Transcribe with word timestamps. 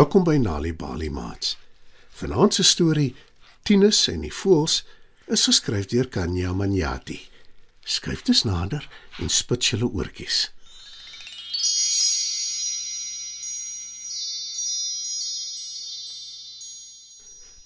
Welkom 0.00 0.24
by 0.24 0.36
Nali 0.36 0.72
Bali 0.72 1.10
Mats. 1.10 1.58
Vanaand 2.08 2.54
se 2.54 2.62
storie 2.62 3.14
Tinus 3.62 4.06
en 4.08 4.22
die 4.24 4.30
voëls 4.32 4.78
is 5.28 5.42
geskryf 5.44 5.90
deur 5.92 6.08
Kanya 6.08 6.54
Manyati. 6.56 7.18
Skryf 7.84 8.22
dit 8.24 8.40
nader 8.48 8.86
en 9.20 9.28
spit 9.28 9.68
julle 9.68 9.90
oortjies. 9.92 10.38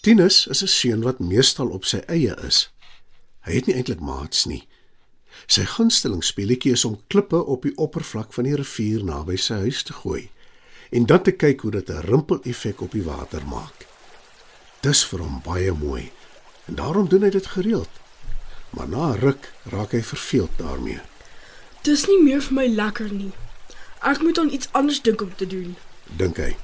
Tinus 0.03 0.47
is 0.51 0.63
'n 0.63 0.75
seun 0.75 1.07
wat 1.07 1.23
meestal 1.23 1.71
op 1.71 1.85
sy 1.85 2.03
eie 2.09 2.35
is. 2.43 2.69
Hy 3.47 3.53
het 3.53 3.67
nie 3.67 3.77
eintlik 3.77 4.01
maats 4.01 4.45
nie. 4.45 4.67
Sy 5.47 5.63
gunsteling 5.77 6.25
speletjie 6.25 6.73
is 6.73 6.85
om 6.85 7.03
klippe 7.07 7.45
op 7.45 7.63
die 7.63 7.77
oppervlak 7.79 8.33
van 8.33 8.45
die 8.45 8.57
rivier 8.57 9.05
naby 9.05 9.37
sy 9.37 9.55
huis 9.55 9.83
te 9.83 9.93
gooi 9.93 10.34
en 10.95 11.07
dan 11.11 11.23
te 11.23 11.33
kyk 11.33 11.61
hoe 11.61 11.71
dit 11.71 11.89
'n 11.91 12.07
rimpel-effek 12.07 12.81
op 12.81 12.93
die 12.93 13.03
water 13.03 13.43
maak. 13.47 13.87
Dis 14.81 15.05
vir 15.07 15.21
hom 15.21 15.41
baie 15.45 15.73
mooi 15.73 16.13
en 16.65 16.75
daarom 16.75 17.09
doen 17.09 17.23
hy 17.23 17.31
dit 17.31 17.47
gereeld. 17.47 17.91
Maar 18.71 18.89
na 18.89 19.13
'n 19.13 19.19
ruk 19.19 19.53
raak 19.63 19.91
hy 19.91 20.03
verveeld 20.03 20.51
daarmee. 20.57 21.01
Dis 21.83 22.07
nie 22.07 22.23
meer 22.23 22.43
vir 22.43 22.55
my 22.55 22.67
lekker 22.67 23.13
nie. 23.13 23.33
Ek 24.01 24.21
moet 24.23 24.39
aan 24.39 24.53
iets 24.53 24.69
anders 24.73 25.03
dink 25.03 25.21
om 25.21 25.35
te 25.37 25.47
doen. 25.47 25.77
dink 26.17 26.37
hy. 26.37 26.57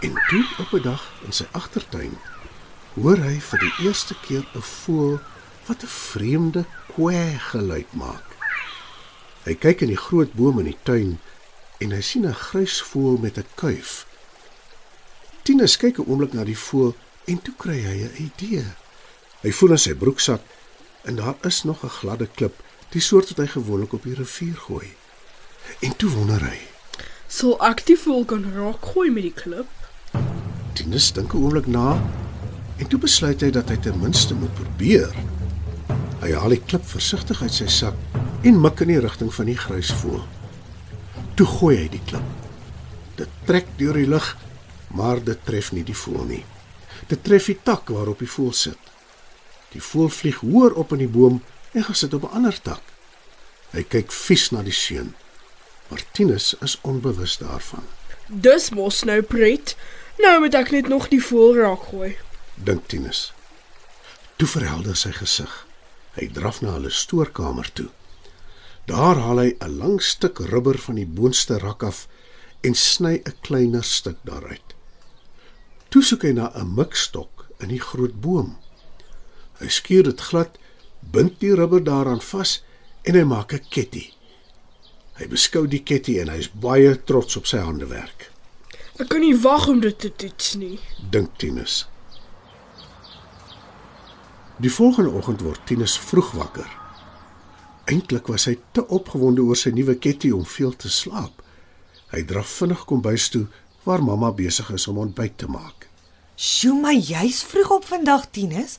En 0.00 0.12
toe 0.28 0.44
op 0.58 0.72
'n 0.72 0.82
dag 0.82 1.12
in 1.24 1.32
sy 1.32 1.44
agtertuin 1.50 2.18
hoor 2.94 3.16
hy 3.16 3.40
vir 3.40 3.58
die 3.58 3.86
eerste 3.86 4.14
keer 4.26 4.46
'n 4.54 4.60
voël 4.60 5.20
wat 5.66 5.82
'n 5.82 5.86
vreemde 5.86 6.64
kwee 6.94 7.38
geluid 7.38 7.92
maak. 7.92 8.24
Hy 9.44 9.54
kyk 9.54 9.80
in 9.80 9.88
die 9.88 9.96
groot 9.96 10.32
boom 10.32 10.58
in 10.58 10.64
die 10.64 10.78
tuin 10.82 11.18
en 11.82 11.94
hy 11.96 12.00
sien 12.00 12.26
'n 12.26 12.34
grys 12.46 12.80
voël 12.90 13.18
met 13.18 13.38
'n 13.38 13.46
kuif. 13.54 14.06
Tinus 15.42 15.76
kyk 15.76 15.98
'n 15.98 16.08
oomblik 16.08 16.32
na 16.32 16.44
die 16.44 16.58
voël 16.58 16.94
en 17.24 17.42
toe 17.42 17.54
kry 17.56 17.78
hy 17.82 17.96
'n 18.06 18.16
idee. 18.28 18.64
Hy 19.42 19.52
voel 19.52 19.70
in 19.70 19.78
sy 19.78 19.94
broeksak 19.94 20.42
en 21.04 21.16
daar 21.16 21.36
is 21.42 21.62
nog 21.62 21.84
'n 21.84 21.96
gladde 21.98 22.28
klip, 22.34 22.54
die 22.90 23.00
soort 23.00 23.28
wat 23.28 23.38
hy 23.38 23.46
gewoonlik 23.46 23.92
op 23.92 24.02
die 24.02 24.14
rivier 24.14 24.56
gooi. 24.56 24.94
En 25.80 25.96
toe 25.96 26.10
wonder 26.10 26.40
hy, 26.40 26.58
Sal 27.32 27.54
ek 27.64 27.78
die 27.88 27.94
voël 27.96 28.26
kan 28.28 28.42
raak 28.52 28.84
gooi 28.92 29.08
met 29.08 29.24
die 29.24 29.32
klip? 29.32 29.68
Tinus 30.76 31.06
dink 31.16 31.32
'n 31.32 31.40
oomblik 31.40 31.66
na 31.66 31.96
en 32.76 32.86
toe 32.88 32.98
besluit 33.00 33.40
hy 33.40 33.48
dat 33.50 33.70
hy 33.72 33.76
ten 33.76 33.96
minste 34.00 34.34
moet 34.34 34.52
probeer. 34.54 35.08
Hy 36.20 36.32
haal 36.32 36.52
die 36.52 36.60
klip 36.60 36.84
versigtig 36.84 37.40
uit 37.42 37.52
sy 37.52 37.66
sak 37.66 37.96
en 38.44 38.60
mik 38.60 38.80
in 38.84 38.92
die 38.92 39.00
rigting 39.00 39.32
van 39.34 39.48
die 39.48 39.56
gruisvoël. 39.56 40.41
Toe 41.34 41.46
gooi 41.46 41.76
hy 41.76 41.88
die 41.88 42.02
klip. 42.06 42.24
Dit 43.16 43.28
trek 43.48 43.68
deur 43.78 43.96
die 43.96 44.08
lug, 44.08 44.36
maar 44.92 45.22
dit 45.24 45.44
tref 45.46 45.72
nie 45.72 45.84
die 45.84 45.96
voël 45.96 46.24
nie. 46.28 46.44
Dit 47.08 47.24
tref 47.24 47.48
die 47.48 47.58
tak 47.64 47.88
waarop 47.88 48.20
die 48.20 48.30
voël 48.30 48.52
sit. 48.52 48.90
Die 49.72 49.80
voël 49.80 50.12
vlieg 50.12 50.42
hoër 50.44 50.76
op 50.76 50.92
in 50.92 51.04
die 51.06 51.08
boom 51.08 51.40
en 51.72 51.84
gaan 51.84 51.96
sit 51.96 52.14
op 52.14 52.28
'n 52.28 52.36
ander 52.36 52.60
tak. 52.60 52.82
Hy 53.72 53.82
kyk 53.82 54.12
vies 54.12 54.50
na 54.50 54.62
die 54.62 54.76
seun. 54.76 55.14
Martinus 55.88 56.54
is 56.60 56.78
onbewus 56.82 57.38
daarvan. 57.38 57.84
Dis 58.28 58.70
mos 58.70 59.02
nou 59.04 59.22
pret. 59.22 59.76
Nou 60.18 60.40
moet 60.40 60.54
ek 60.54 60.70
net 60.70 60.88
nog 60.88 61.08
die 61.08 61.22
voël 61.24 61.56
raak 61.56 61.82
gooi. 61.90 62.16
dink 62.54 62.86
Tinus. 62.86 63.32
Toe 64.36 64.48
verhelder 64.48 64.96
sy 64.96 65.12
gesig. 65.12 65.66
Hy 66.14 66.28
draf 66.32 66.60
na 66.60 66.72
hulle 66.76 66.90
stoorkamer 66.90 67.72
toe. 67.72 67.88
Daar 68.86 69.16
haal 69.16 69.38
hy 69.38 69.50
'n 69.60 69.76
lang 69.78 70.02
stuk 70.02 70.38
rubber 70.38 70.78
van 70.78 70.94
die 70.94 71.06
boonste 71.06 71.58
rak 71.58 71.82
af 71.82 72.08
en 72.60 72.74
sny 72.74 73.22
'n 73.24 73.34
kleiner 73.40 73.84
stuk 73.84 74.16
daaruit. 74.24 74.74
Toe 75.88 76.02
soek 76.02 76.22
hy 76.22 76.32
na 76.32 76.50
'n 76.54 76.74
mikstok 76.74 77.46
in 77.60 77.68
die 77.68 77.80
groot 77.80 78.20
boom. 78.20 78.56
Hy 79.60 79.68
skuur 79.68 80.02
dit 80.02 80.20
glad, 80.20 80.58
bind 81.00 81.40
die 81.40 81.54
rubber 81.54 81.84
daaraan 81.84 82.20
vas 82.20 82.62
en 83.02 83.14
hy 83.14 83.24
maak 83.24 83.52
'n 83.52 83.64
ketty. 83.70 84.12
Hy 85.14 85.26
beskou 85.28 85.66
die 85.68 85.82
ketty 85.82 86.18
en 86.20 86.28
hy 86.28 86.38
is 86.38 86.50
baie 86.50 87.04
trots 87.04 87.36
op 87.36 87.46
sy 87.46 87.58
handewerk, 87.58 88.30
Ek 88.98 89.08
kan 89.08 89.20
nie 89.20 89.36
wag 89.36 89.68
om 89.68 89.80
dit 89.80 89.98
te 89.98 90.10
toets 90.16 90.54
nie. 90.54 90.78
dink 91.10 91.30
Tinus. 91.38 91.86
Die 94.60 94.70
volgende 94.70 95.10
oggend 95.10 95.40
word 95.40 95.60
Tinus 95.66 95.98
vroeg 95.98 96.30
wakker. 96.32 96.81
Eintlik 97.84 98.26
was 98.30 98.44
hy 98.46 98.58
te 98.72 98.84
opgewonde 98.86 99.42
oor 99.42 99.58
sy 99.58 99.72
nuwe 99.74 99.96
ketty 99.98 100.30
om 100.30 100.44
veel 100.46 100.76
te 100.76 100.90
slaap. 100.90 101.42
Hy 102.12 102.22
draf 102.28 102.50
vinnig 102.60 102.84
kombuis 102.86 103.28
toe 103.32 103.46
waar 103.82 104.02
mamma 104.04 104.30
besig 104.32 104.70
is 104.70 104.86
om 104.86 105.00
ontbyt 105.02 105.38
te 105.38 105.46
maak. 105.46 105.88
"Sjoe, 106.36 106.80
maar 106.80 106.94
jy's 106.94 107.42
vroeg 107.42 107.70
op 107.70 107.84
vandag, 107.84 108.30
Tinus. 108.30 108.78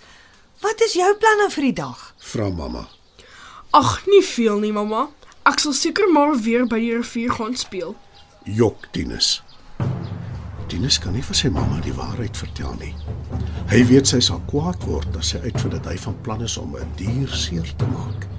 Wat 0.61 0.81
is 0.81 0.93
jou 0.93 1.15
planne 1.17 1.49
vir 1.51 1.63
die 1.63 1.73
dag?" 1.73 2.13
Vra 2.17 2.49
mamma. 2.49 2.87
Ag, 3.71 4.05
nie 4.07 4.23
veel 4.23 4.59
nie, 4.59 4.71
mamma. 4.71 5.09
Ek 5.45 5.59
sal 5.59 5.73
seker 5.73 6.11
maar 6.11 6.37
weer 6.39 6.67
by 6.67 6.79
die 6.79 6.93
rivier 6.95 7.31
gaan 7.31 7.55
speel. 7.55 7.95
Jok 8.43 8.87
Tinus. 8.91 9.41
Tinus 10.67 10.99
kan 10.99 11.13
nie 11.13 11.23
vir 11.23 11.35
sy 11.35 11.49
mamma 11.49 11.81
die 11.81 11.93
waarheid 11.93 12.37
vertel 12.37 12.75
nie. 12.79 12.95
Hy 13.67 13.83
weet 13.85 14.07
sy 14.07 14.19
sal 14.19 14.41
kwaad 14.47 14.83
word 14.83 15.17
as 15.17 15.33
sy 15.33 15.37
uitvind 15.43 15.71
dat 15.71 15.85
hy 15.85 15.97
van 15.97 16.21
plan 16.21 16.41
is 16.41 16.57
om 16.57 16.75
'n 16.75 16.93
dier 16.95 17.27
seer 17.29 17.75
te 17.77 17.85
maak. 17.85 18.32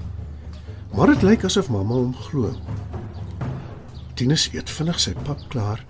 Maar 0.94 1.06
dit 1.06 1.22
lyk 1.22 1.42
asof 1.44 1.68
mamma 1.74 1.94
hom 1.94 2.12
glo. 2.14 2.52
Tinus 4.14 4.44
eet 4.54 4.70
vinnig 4.70 5.00
sy 5.02 5.10
pap 5.26 5.40
klaar 5.50 5.80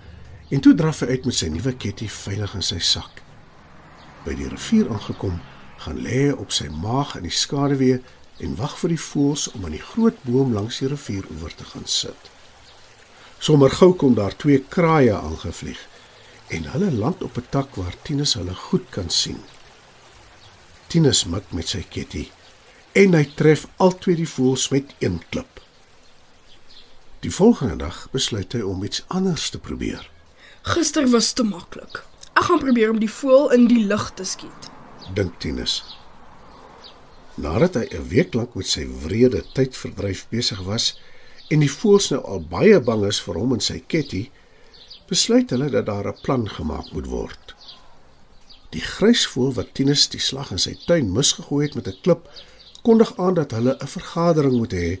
en 0.49 0.61
toe 0.65 0.71
draf 0.73 1.03
hy 1.03 1.13
uit 1.13 1.25
met 1.29 1.35
sy 1.37 1.49
nuwe 1.53 1.73
ketty 1.77 2.07
veilig 2.09 2.55
in 2.57 2.63
sy 2.65 2.79
sak. 2.81 3.19
By 4.25 4.33
die 4.39 4.47
rivier 4.49 4.87
aangekom, 4.89 5.35
gaan 5.83 5.99
lê 6.01 6.23
hy 6.23 6.31
op 6.41 6.55
sy 6.57 6.71
maag 6.73 7.13
in 7.19 7.27
die 7.27 7.37
skaduwee 7.37 7.99
en 8.41 8.55
wag 8.57 8.73
vir 8.79 8.95
die 8.95 9.03
voëls 9.03 9.43
om 9.51 9.67
aan 9.67 9.75
die 9.77 9.83
groot 9.91 10.17
boom 10.25 10.55
langs 10.57 10.79
die 10.81 10.89
rivieroewer 10.89 11.53
te 11.53 11.67
gaan 11.69 11.85
sit. 11.85 12.31
Sommer 13.37 13.75
gou 13.77 13.91
kom 13.93 14.15
daar 14.17 14.33
twee 14.33 14.63
kraaie 14.73 15.13
aangevlieg 15.13 15.83
en 16.57 16.65
hulle 16.71 16.89
land 16.89 17.21
op 17.21 17.37
'n 17.37 17.45
tak 17.53 17.77
waar 17.77 17.93
Tinus 18.01 18.33
hulle 18.41 18.55
goed 18.55 18.89
kan 18.89 19.09
sien. 19.09 19.37
Tinus 20.87 21.25
mik 21.25 21.53
met 21.53 21.69
sy 21.69 21.85
ketty 21.89 22.25
en 22.95 23.15
hy 23.17 23.25
tref 23.35 23.65
albei 23.83 24.13
die 24.15 24.29
voëls 24.29 24.69
met 24.71 24.93
een 25.03 25.17
klip. 25.33 25.59
Die 27.25 27.31
volgende 27.33 27.75
dag 27.81 28.05
besluit 28.13 28.53
hy 28.55 28.61
om 28.63 28.83
iets 28.87 29.03
anders 29.11 29.49
te 29.51 29.59
probeer. 29.59 30.05
Gister 30.63 31.07
was 31.11 31.33
te 31.35 31.43
maklik. 31.43 31.99
Ek 32.39 32.47
gaan 32.47 32.61
probeer 32.63 32.93
om 32.93 33.01
die 33.01 33.11
voël 33.11 33.51
in 33.57 33.67
die 33.67 33.83
lug 33.89 34.07
te 34.15 34.23
skiet. 34.23 34.71
dink 35.13 35.35
Tinus. 35.43 35.83
Nadat 37.35 37.75
hy 37.75 37.85
'n 37.91 38.07
week 38.07 38.33
lank 38.33 38.55
met 38.55 38.67
sy 38.67 38.87
wrede 39.03 39.43
tydverdryf 39.53 40.25
besig 40.31 40.61
was 40.63 40.95
en 41.51 41.59
die 41.59 41.71
voëls 41.71 42.09
nou 42.11 42.23
al 42.23 42.41
baie 42.41 42.79
bang 42.79 43.05
is 43.05 43.19
vir 43.19 43.35
hom 43.35 43.53
en 43.53 43.61
sy 43.61 43.83
ketty, 43.87 44.31
besluit 45.07 45.49
hulle 45.49 45.69
dat 45.69 45.85
daar 45.85 46.07
'n 46.07 46.21
plan 46.23 46.49
gemaak 46.49 46.91
moet 46.93 47.07
word. 47.07 47.55
Die 48.71 48.81
grysvoël 48.81 49.53
wat 49.53 49.73
Tinus 49.73 50.07
die 50.07 50.19
slag 50.19 50.51
in 50.51 50.59
sy 50.59 50.77
tuin 50.87 51.11
misgegooi 51.11 51.65
het 51.65 51.75
met 51.75 51.87
'n 51.87 52.01
klip, 52.01 52.29
kondig 52.85 53.17
aan 53.17 53.33
dat 53.33 53.51
hulle 53.51 53.77
'n 53.79 53.93
vergadering 53.97 54.55
moet 54.57 54.73
hê 54.73 54.99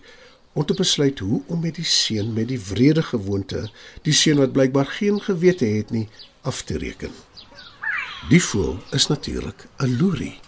om 0.53 0.65
te 0.65 0.73
besluit 0.73 1.19
hoe 1.19 1.41
om 1.47 1.59
met 1.59 1.75
die 1.75 1.85
seun 1.85 2.33
met 2.33 2.47
die 2.47 2.59
wrede 2.59 3.03
gewoonte, 3.03 3.69
die 4.01 4.13
seun 4.13 4.37
wat 4.37 4.51
blykbaar 4.51 4.85
geen 4.85 5.21
gewete 5.21 5.65
het 5.65 5.91
nie, 5.91 6.07
af 6.41 6.61
te 6.61 6.77
reken. 6.77 7.11
Die 8.29 8.43
voël 8.43 8.79
is 8.91 9.07
natuurlik 9.07 9.67
'n 9.77 9.97
loerie. 9.97 10.39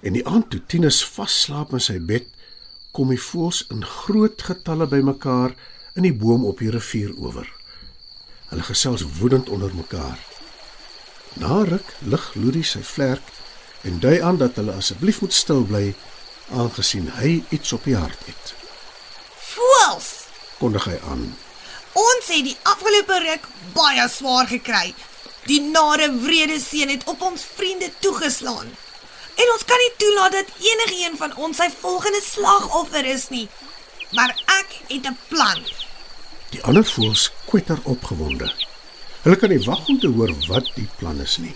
En 0.00 0.12
die 0.12 0.26
aand 0.26 0.50
toe 0.50 0.60
Tinus 0.66 1.04
vasslaap 1.04 1.72
in 1.72 1.80
sy 1.80 1.98
bed, 2.00 2.26
kom 2.90 3.08
die 3.08 3.22
voëls 3.22 3.64
in 3.70 3.84
groot 3.84 4.42
getalle 4.42 4.86
bymekaar 4.86 5.54
in 5.94 6.02
die 6.02 6.14
boom 6.14 6.44
op 6.44 6.58
die 6.58 6.70
rivier 6.70 7.14
oor. 7.16 7.48
Hulle 8.48 8.62
gesels 8.62 9.04
woedend 9.18 9.48
onder 9.48 9.74
mekaar. 9.74 10.18
Na 11.34 11.62
ruk 11.62 11.96
lig 12.00 12.34
Loerie 12.34 12.64
sy 12.64 12.82
vlerk 12.82 13.22
en 13.82 13.98
dui 13.98 14.20
aan 14.22 14.36
dat 14.40 14.56
hulle 14.60 14.72
asseblief 14.72 15.20
moet 15.20 15.34
stil 15.34 15.62
bly 15.64 15.94
aangesien 16.56 17.10
hy 17.20 17.42
iets 17.54 17.72
op 17.72 17.84
die 17.84 17.96
hart 17.96 18.26
het. 18.26 18.54
Voels. 19.52 20.08
Kondig 20.58 20.84
hy 20.84 20.98
aan. 21.12 21.24
Ons 21.92 22.28
het 22.30 22.44
die 22.46 22.56
afgelope 22.62 23.18
ruk 23.24 23.46
baie 23.74 24.06
swaar 24.08 24.46
gekry. 24.50 24.92
Die 25.48 25.60
nare 25.60 26.10
wrede 26.22 26.60
seun 26.60 26.92
het 26.92 27.06
op 27.10 27.22
ons 27.22 27.44
vriende 27.56 27.90
toegeslaan. 28.04 28.68
En 29.40 29.52
ons 29.54 29.64
kan 29.64 29.80
nie 29.80 29.92
toelaat 30.02 30.36
dat 30.36 30.56
enigiemand 30.60 31.18
van 31.22 31.36
ons 31.46 31.56
sy 31.62 31.70
volgende 31.80 32.20
slagoffer 32.24 33.06
is 33.08 33.28
nie. 33.32 33.48
Maar 34.12 34.34
ek 34.60 34.76
het 34.88 35.06
'n 35.06 35.18
plan. 35.28 35.62
Die 36.50 36.62
ander 36.62 36.84
voëls 36.84 37.30
kwetter 37.46 37.78
opgewonde. 37.82 38.52
Hulle 39.22 39.36
kan 39.36 39.48
nie 39.48 39.64
wag 39.64 39.88
om 39.88 39.98
te 40.00 40.08
hoor 40.08 40.32
wat 40.48 40.70
die 40.74 40.88
plan 40.98 41.20
is 41.20 41.36
nie. 41.36 41.54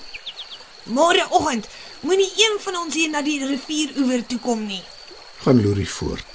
Môreoggend 0.85 1.67
moenie 2.05 2.31
een 2.37 2.59
van 2.61 2.77
ons 2.83 2.95
hier 2.95 3.11
na 3.11 3.23
die 3.27 3.41
rivieroewer 3.47 4.23
toe 4.27 4.39
kom 4.45 4.67
nie. 4.67 4.83
Gaan 5.45 5.63
Loerie 5.65 5.89
voort. 5.91 6.27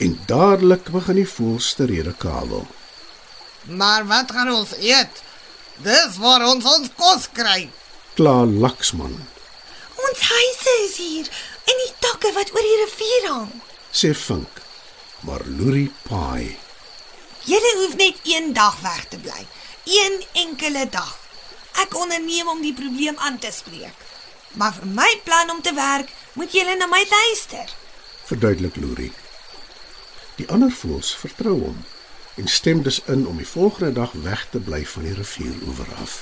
En 0.00 0.16
dadelik 0.26 0.88
begin 0.92 1.20
die 1.20 1.28
voëls 1.28 1.72
te 1.78 1.86
rede 1.90 2.14
kabel. 2.18 2.66
Maar 3.64 4.06
wat 4.06 4.32
gaan 4.32 4.50
ons 4.52 4.72
eet? 4.80 5.22
Dis 5.84 6.16
waar 6.22 6.44
ons 6.48 6.64
ons 6.64 6.90
kos 6.96 7.28
kry. 7.32 7.68
Kla 8.14 8.44
Laksman, 8.46 9.14
Ons 10.04 10.20
huise 10.28 10.72
is 10.84 10.96
hier 11.00 11.28
en 11.70 11.78
die 11.80 11.92
takke 12.04 12.30
wat 12.36 12.50
oor 12.54 12.66
die 12.66 12.78
rivier 12.84 13.28
hang. 13.30 13.52
sê 13.94 14.10
Vink. 14.14 14.60
Maar 15.24 15.40
Loerie 15.46 15.90
paai. 16.08 16.56
Julle 17.48 17.70
hoef 17.80 17.94
net 17.96 18.18
een 18.28 18.52
dag 18.52 18.76
weg 18.84 19.04
te 19.08 19.18
bly. 19.18 19.46
Een 19.84 20.20
enkele 20.44 20.84
dag. 20.90 21.14
Ek 21.82 21.96
onderneem 21.96 22.48
om 22.48 22.60
die 22.62 22.74
probleem 22.76 23.16
aan 23.18 23.38
te 23.38 23.50
spreek. 23.52 24.03
Maar 24.54 24.74
vir 24.74 24.86
my 24.86 25.20
plan 25.24 25.50
om 25.50 25.62
te 25.62 25.74
werk, 25.74 26.10
moet 26.32 26.52
julle 26.52 26.76
na 26.76 26.86
my 26.86 27.06
luister. 27.10 27.74
verduidelik 28.24 28.76
Loerie. 28.76 29.12
Die 30.34 30.46
ander 30.48 30.70
voëls 30.72 31.12
vertrou 31.16 31.58
hom 31.60 31.82
en 32.34 32.48
stem 32.48 32.82
dus 32.82 33.02
in 33.04 33.26
om 33.26 33.36
die 33.36 33.46
volgende 33.46 33.92
dag 33.92 34.12
weg 34.12 34.46
te 34.50 34.58
bly 34.58 34.86
van 34.86 35.02
die 35.02 35.14
rivieroewer 35.14 35.90
af. 36.02 36.14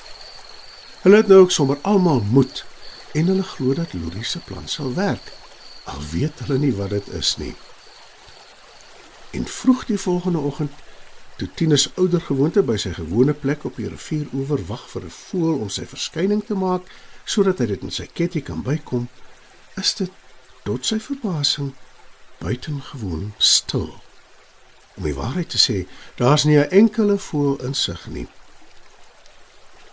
Hulle 1.03 1.17
het 1.17 1.29
nou 1.29 1.41
ook 1.41 1.51
sommer 1.51 1.79
almal 1.83 2.21
moed 2.21 2.65
en 3.13 3.27
hulle 3.27 3.43
glo 3.43 3.75
dat 3.75 3.93
Loerie 3.93 4.25
se 4.25 4.39
plan 4.39 4.69
sal 4.69 4.95
werk. 4.95 5.33
Al 5.85 6.03
weet 6.11 6.43
hulle 6.45 6.59
nie 6.59 6.75
wat 6.75 6.91
dit 6.91 7.09
is 7.09 7.37
nie. 7.37 7.55
En 9.31 9.47
vroeg 9.47 9.87
die 9.87 9.99
volgende 9.99 10.39
oggend, 10.39 10.73
toe 11.37 11.49
Tinus 11.55 11.89
ouer 11.95 12.21
gewoonte 12.21 12.63
by 12.63 12.77
sy 12.77 12.93
gewone 12.99 13.33
plek 13.33 13.65
op 13.65 13.77
die 13.77 13.89
rivieroewer 13.89 14.67
wag 14.67 14.85
vir 14.91 15.05
'n 15.05 15.17
voël 15.17 15.65
om 15.65 15.69
sy 15.69 15.87
verskyning 15.87 16.45
te 16.47 16.55
maak 16.55 16.83
sodat 17.25 17.59
hy 17.59 17.67
dit 17.67 17.83
met 17.83 17.95
sy 17.95 18.07
ketting 18.13 18.45
kan 18.45 18.63
bykom, 18.63 19.09
is 19.81 19.95
dit 19.95 20.11
tot 20.65 20.87
sy 20.87 20.99
verbasing 21.01 21.73
buitengewoon 22.39 23.33
stil. 23.39 24.03
Om 24.97 25.03
die 25.09 25.15
waarheid 25.15 25.49
te 25.51 25.59
sê, 25.59 25.87
daar's 26.17 26.45
nie 26.45 26.59
'n 26.59 26.71
enkele 26.71 27.19
voël 27.19 27.57
in 27.65 27.75
sig 27.75 28.07
nie. 28.07 28.27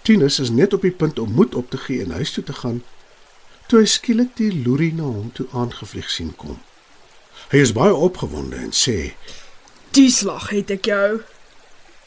Tinus 0.02 0.40
is 0.40 0.50
net 0.50 0.74
op 0.74 0.82
die 0.82 0.92
punt 0.92 1.20
om 1.20 1.32
moed 1.32 1.56
op 1.56 1.70
te 1.70 1.78
gee 1.78 2.04
en 2.04 2.12
huis 2.12 2.32
toe 2.32 2.44
te 2.44 2.54
gaan, 2.54 2.84
toe 3.68 3.80
hy 3.80 3.86
skielik 3.86 4.36
die 4.36 4.64
loerie 4.64 4.94
na 4.94 5.04
hom 5.04 5.32
toe 5.32 5.46
aangevlieg 5.54 6.10
sien 6.10 6.36
kom. 6.36 6.60
Hy 7.52 7.58
is 7.58 7.74
baie 7.74 7.94
opgewonde 7.94 8.56
en 8.56 8.72
sê, 8.72 9.14
Die 9.92 10.12
slag 10.12 10.50
het 10.50 10.70
ek 10.72 10.86
jou. 10.86 11.22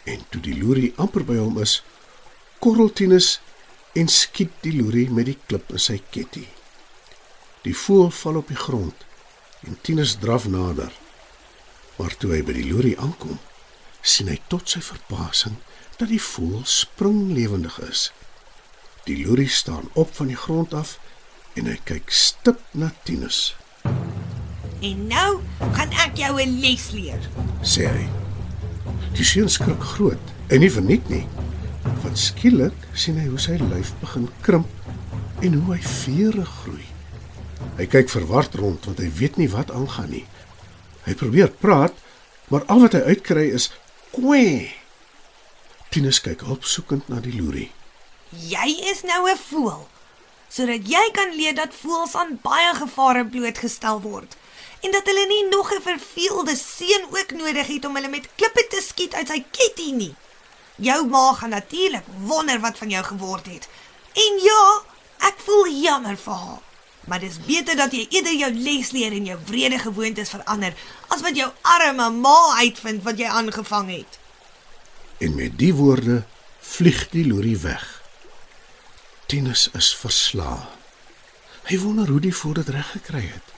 en 0.04 0.20
toe 0.30 0.40
die 0.40 0.58
loerie 0.58 0.92
amper 0.96 1.24
by 1.24 1.36
hom 1.36 1.58
is, 1.62 1.82
korrel 2.58 2.92
Tinus 2.92 3.40
en 3.94 4.08
skiet 4.08 4.52
die 4.64 4.72
loerie 4.76 5.10
met 5.10 5.26
die 5.26 5.38
klip 5.46 5.70
in 5.72 5.82
sy 5.82 5.98
ketting. 6.14 6.48
Die 7.62 7.76
voël 7.76 8.10
val 8.10 8.40
op 8.40 8.48
die 8.48 8.58
grond 8.58 9.04
en 9.66 9.78
Tinus 9.86 10.16
draf 10.22 10.48
nader. 10.50 10.92
Maar 11.98 12.16
toe 12.18 12.32
hy 12.34 12.42
by 12.42 12.56
die 12.56 12.66
loerie 12.70 12.96
aankom, 12.98 13.38
sien 14.02 14.28
hy 14.32 14.38
tot 14.50 14.68
sy 14.72 14.80
verbasing 14.82 15.58
dat 16.00 16.08
die 16.10 16.22
voël 16.22 16.64
springlewendig 16.66 17.78
is. 17.86 18.08
Die 19.06 19.20
loerie 19.24 19.48
staan 19.50 19.90
op 19.98 20.14
van 20.16 20.32
die 20.32 20.38
grond 20.38 20.74
af 20.74 20.96
en 21.54 21.68
hy 21.68 21.76
kyk 21.84 22.10
stip 22.10 22.62
na 22.72 22.90
Tinus, 23.04 23.52
En 24.82 25.06
nou 25.06 25.40
gaan 25.76 25.92
ek 26.04 26.16
jou 26.18 26.40
'n 26.42 26.58
les 26.60 26.90
leer. 26.90 27.20
sê 27.62 27.86
hy. 27.86 28.08
Die 29.14 29.24
seun 29.24 29.48
skrik 29.48 29.80
groot 29.80 30.18
en 30.48 30.60
nie 30.60 30.70
verniet 30.70 31.08
nie. 31.08 31.26
Want 31.82 32.18
skielik 32.18 32.86
sien 32.94 33.18
hy 33.18 33.28
hoe 33.30 33.40
sy 33.40 33.56
lyf 33.60 33.92
begin 34.00 34.28
krimp 34.46 34.68
en 35.42 35.54
hoe 35.58 35.74
hy 35.74 35.80
vere 35.82 36.44
groei. 36.46 36.86
Hy 37.78 37.86
kyk 37.90 38.10
verward 38.12 38.54
rond 38.58 38.86
want 38.86 39.02
hy 39.02 39.10
weet 39.18 39.38
nie 39.40 39.50
wat 39.50 39.72
aangaan 39.74 40.10
nie. 40.10 40.26
Hy 41.06 41.14
probeer 41.18 41.50
praat, 41.62 41.94
maar 42.50 42.66
al 42.70 42.84
wat 42.84 42.94
hy 42.98 43.02
uitkry 43.14 43.48
is 43.54 43.70
kwee. 44.14 44.70
Tinus 45.92 46.22
kyk 46.24 46.44
hulpsoekend 46.46 47.08
na 47.10 47.18
die 47.24 47.34
loerie. 47.34 47.70
Jy 48.32 48.68
is 48.92 49.02
nou 49.02 49.26
'n 49.28 49.36
voël 49.36 49.88
sodat 50.52 50.84
jy 50.84 51.04
kan 51.16 51.32
leer 51.32 51.54
dat 51.56 51.72
voëls 51.72 52.14
aan 52.14 52.38
baie 52.44 52.74
gevare 52.76 53.24
blootgestel 53.24 54.02
word 54.04 54.36
en 54.84 54.92
dat 54.92 55.06
hulle 55.08 55.26
nie 55.26 55.44
nog 55.48 55.72
'n 55.72 55.80
verveelde 55.80 56.56
seun 56.56 57.04
ook 57.10 57.30
nodig 57.30 57.66
het 57.66 57.84
om 57.84 57.94
hulle 57.96 58.08
met 58.08 58.28
klippe 58.36 58.66
te 58.68 58.80
skiet 58.82 59.14
uit 59.14 59.28
sy 59.28 59.44
ketting 59.50 59.96
nie. 59.96 60.14
Jou 60.82 60.98
ma 61.06 61.32
gaan 61.38 61.54
natuurlik 61.54 62.04
wonder 62.26 62.60
wat 62.60 62.78
van 62.78 62.90
jou 62.90 63.04
geword 63.04 63.46
het. 63.46 63.68
En 64.12 64.40
ja, 64.42 64.64
ek 65.28 65.38
voel 65.46 65.70
jammer 65.82 66.16
vir 66.18 66.34
haar. 66.44 66.60
Maar 67.06 67.20
dis 67.20 67.38
beter 67.46 67.76
dat 67.76 67.94
jy 67.94 68.06
eerder 68.10 68.34
jou 68.34 68.50
les 68.54 68.90
leer 68.94 69.14
en 69.14 69.24
jou 69.26 69.38
wrede 69.46 69.78
gewoontes 69.78 70.30
verander 70.30 70.74
as 71.08 71.22
wat 71.22 71.36
jou 71.36 71.48
arme 71.62 72.10
ma 72.14 72.36
uitvind 72.62 73.02
wat 73.02 73.18
jy 73.18 73.26
aangevang 73.26 73.90
het. 73.90 74.18
En 75.18 75.34
met 75.34 75.58
die 75.58 75.74
woorde 75.74 76.22
vlieg 76.60 77.08
die 77.10 77.26
loerie 77.26 77.58
weg. 77.58 78.02
Tinus 79.26 79.68
is 79.78 79.94
verslae. 79.96 80.62
Hy 81.70 81.78
wonder 81.78 82.08
hoe 82.10 82.20
die 82.20 82.34
voël 82.34 82.58
dit 82.60 82.68
reg 82.74 82.90
gekry 82.90 83.22
het. 83.26 83.52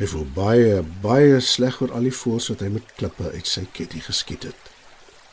Hy 0.00 0.08
voel 0.08 0.28
baie 0.34 0.80
baie 1.04 1.40
sleg 1.44 1.80
oor 1.84 1.92
al 1.92 2.08
die 2.08 2.14
voëls 2.16 2.48
wat 2.52 2.64
hy 2.64 2.70
met 2.72 2.94
klippe 2.96 3.32
uit 3.34 3.48
sy 3.48 3.66
ketting 3.76 4.04
geskiet 4.04 4.46
het. 4.48 4.70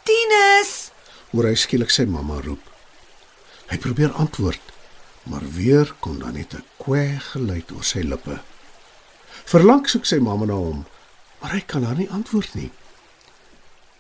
Tinus, 0.08 0.87
Hoor 1.32 1.50
hy 1.50 1.56
skielik 1.60 1.92
sy 1.92 2.06
mamma 2.08 2.40
roep. 2.42 2.64
Hy 3.68 3.78
probeer 3.84 4.14
antwoord, 4.16 4.74
maar 5.28 5.44
weer 5.56 5.92
kom 6.00 6.20
daar 6.20 6.34
net 6.34 6.54
'n 6.54 6.64
kwee 6.78 7.20
geluid 7.20 7.72
oor 7.72 7.84
sy 7.84 8.00
lippe. 8.00 8.40
Verlang 9.46 9.88
soek 9.90 10.06
sy 10.06 10.20
mamma 10.20 10.46
na 10.46 10.54
hom, 10.54 10.86
maar 11.42 11.52
hy 11.52 11.62
kan 11.68 11.84
haar 11.84 11.98
nie 11.98 12.10
antwoord 12.10 12.54
nie. 12.56 12.72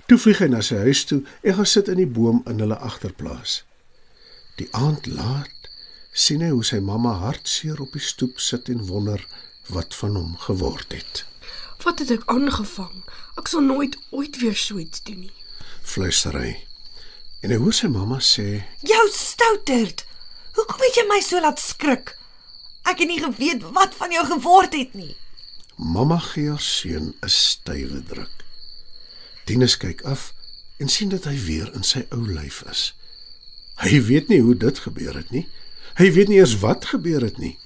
Toe 0.07 0.17
vlieg 0.17 0.39
hy 0.39 0.47
na 0.47 0.61
sy 0.61 0.75
huis 0.75 1.05
toe 1.05 1.23
en 1.43 1.53
gaan 1.53 1.65
sit 1.65 1.87
in 1.87 1.97
die 1.97 2.13
boom 2.17 2.43
in 2.47 2.59
hulle 2.59 2.77
agterplaas. 2.79 3.63
Die 4.57 4.69
aand 4.71 5.05
laat 5.05 5.69
sien 6.13 6.41
hy 6.41 6.49
hoe 6.49 6.63
sy 6.63 6.79
mamma 6.79 7.13
hartseer 7.21 7.81
op 7.81 7.91
die 7.91 8.01
stoep 8.01 8.39
sit 8.39 8.69
en 8.69 8.87
wonder 8.87 9.27
wat 9.69 9.95
van 9.95 10.15
hom 10.15 10.37
geword 10.37 10.95
het. 10.95 11.25
Wat 11.83 11.99
het 11.99 12.11
ek 12.11 12.23
aangevang? 12.25 13.03
Ek 13.37 13.47
sal 13.51 13.61
nooit 13.61 13.97
ooit 14.09 14.39
weer 14.41 14.55
so 14.55 14.79
iets 14.81 15.03
doen 15.03 15.27
nie. 15.27 15.35
Fluister 15.83 16.39
hy. 16.39 16.66
En 17.41 17.53
hy 17.53 17.57
hoor 17.61 17.75
sy 17.75 17.89
mamma 17.91 18.19
sê: 18.23 18.63
jou 18.81 19.03
stouterd. 19.13 20.05
Hoekom 20.57 20.81
het 20.81 20.97
jy 20.97 21.05
my 21.09 21.19
so 21.21 21.41
laat 21.41 21.61
skrik? 21.61 22.15
Ek 22.87 23.03
het 23.03 23.09
nie 23.09 23.21
geweet 23.21 23.65
wat 23.75 23.93
van 23.99 24.13
jou 24.15 24.23
geword 24.25 24.73
het 24.73 24.95
nie. 24.97 25.13
Mamma 25.77 26.17
gee 26.31 26.49
haar 26.49 26.63
seun 26.63 27.13
'n 27.21 27.29
stywe 27.29 28.01
druk. 28.03 28.45
Tinus 29.45 29.77
kyk 29.77 30.01
af 30.01 30.33
en 30.79 30.89
sien 30.89 31.09
dat 31.09 31.23
hy 31.29 31.37
weer 31.37 31.69
in 31.73 31.83
sy 31.83 32.05
ou 32.11 32.25
lyf 32.25 32.63
is. 32.71 32.93
Hy 33.77 34.01
weet 34.01 34.27
nie 34.27 34.41
hoe 34.41 34.57
dit 34.57 34.79
gebeur 34.79 35.15
het 35.15 35.29
nie. 35.29 35.45
Hy 35.97 36.11
weet 36.11 36.27
nie 36.27 36.39
eers 36.39 36.57
wat 36.59 36.85
gebeur 36.85 37.21
het 37.21 37.37
nie. 37.37 37.57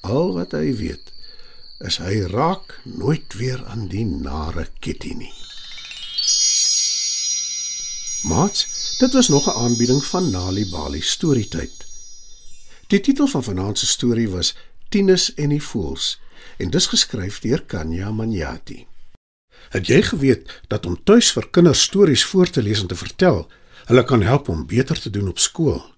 Al 0.00 0.32
wat 0.32 0.52
hy 0.52 0.72
weet 0.76 1.12
is 1.84 1.98
hy 2.00 2.22
raak 2.32 2.80
nooit 2.84 3.34
weer 3.36 3.64
aan 3.66 3.88
die 3.88 4.04
nare 4.04 4.68
kitty 4.80 5.12
nie. 5.12 5.32
Mats, 8.24 8.66
dit 8.98 9.12
was 9.12 9.28
nog 9.28 9.46
'n 9.46 9.58
aanbieding 9.58 10.04
van 10.04 10.30
Nali 10.30 10.66
Bali 10.66 11.00
Storytyd. 11.00 11.86
Die 12.86 13.00
titel 13.00 13.26
van 13.26 13.42
vanaand 13.42 13.78
se 13.78 13.86
storie 13.86 14.28
was 14.28 14.56
Tinus 14.88 15.34
en 15.34 15.48
die 15.48 15.62
voëls 15.62 16.20
en 16.56 16.70
dis 16.70 16.86
geskryf 16.86 17.38
deur 17.38 17.62
Kanya 17.62 18.10
Manyati. 18.10 18.86
Het 19.68 19.86
jy 19.86 20.02
geweet 20.02 20.60
dat 20.66 20.86
om 20.86 21.04
tuis 21.04 21.32
vir 21.32 21.50
kinders 21.50 21.82
stories 21.82 22.24
voor 22.24 22.50
te 22.50 22.62
lees 22.62 22.80
en 22.80 22.86
te 22.86 22.94
vertel, 22.94 23.50
hulle 23.84 24.04
kan 24.04 24.22
help 24.22 24.48
om 24.48 24.66
beter 24.66 25.00
te 25.00 25.10
doen 25.10 25.28
op 25.28 25.38
skool? 25.38 25.92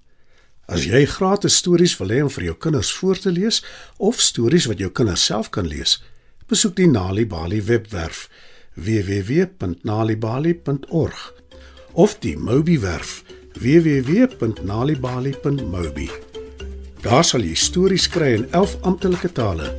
As 0.66 0.84
jy 0.84 1.06
gratis 1.06 1.56
stories 1.56 1.96
wil 1.96 2.08
hê 2.08 2.22
om 2.22 2.30
vir 2.30 2.44
jou 2.44 2.56
kinders 2.56 2.92
voor 2.92 3.18
te 3.18 3.30
lees 3.30 3.64
of 3.96 4.20
stories 4.20 4.64
wat 4.64 4.78
jou 4.78 4.90
kinders 4.90 5.24
self 5.24 5.50
kan 5.50 5.66
lees, 5.66 6.02
besoek 6.46 6.76
die 6.76 6.88
Nali 6.88 7.26
Bali 7.26 7.62
webwerf 7.62 8.28
www.nalibali.org 8.74 11.36
of 11.96 12.18
die 12.20 12.36
Mobi 12.36 12.76
werf 12.80 13.24
www.nalibali.mobi. 13.56 16.10
Daar 17.00 17.24
sal 17.24 17.40
jy 17.40 17.54
stories 17.56 18.08
kry 18.12 18.36
in 18.36 18.44
11 18.52 18.76
amptelike 18.84 19.32
tale, 19.32 19.72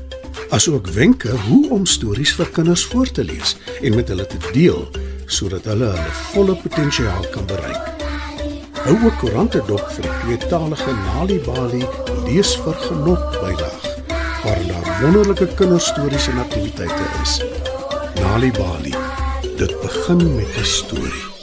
asook 0.50 0.90
wenke 0.96 1.30
hoe 1.46 1.70
om 1.76 1.86
stories 1.86 2.34
vir 2.40 2.50
kinders 2.56 2.86
voor 2.90 3.12
te 3.12 3.24
lees 3.28 3.58
en 3.82 3.96
met 3.96 4.08
hulle 4.10 4.26
te 4.26 4.38
deel 4.56 4.88
sodat 5.28 5.64
hulle 5.70 5.86
hulle 5.94 6.14
volle 6.32 6.56
potensiaal 6.64 7.26
kan 7.36 7.46
bereik. 7.46 7.84
Hou 8.88 8.98
ook 9.04 9.18
koerante 9.22 9.62
dop 9.68 9.86
vir 9.94 10.04
die 10.08 10.18
tweetalige 10.24 10.92
Nali 11.04 11.40
Bali 11.46 11.84
lees 12.26 12.52
vir 12.64 12.76
genot 12.88 13.24
bylaag 13.44 13.86
waar 14.48 14.64
daar 14.68 14.88
wonderlike 15.02 15.48
kinderstories 15.60 16.28
en 16.32 16.40
aktiwiteite 16.40 17.06
is. 17.22 17.44
Nali 18.22 18.52
Bali. 18.52 18.94
Dit 19.58 19.82
begin 19.82 20.36
met 20.36 20.58
'n 20.58 20.66
storie. 20.66 21.37